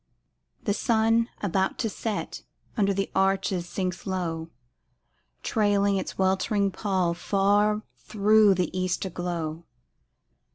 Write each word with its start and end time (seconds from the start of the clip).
The 0.63 0.73
sun, 0.73 1.29
about 1.43 1.77
to 1.77 1.87
set, 1.87 2.41
under 2.75 2.91
the 2.91 3.11
arch 3.13 3.49
sinks 3.49 4.07
low, 4.07 4.49
Trailing 5.43 5.97
its 5.97 6.17
weltering 6.17 6.71
pall 6.71 7.13
far 7.13 7.83
through 7.99 8.55
the 8.55 8.75
East 8.75 9.05
aglow. 9.05 9.63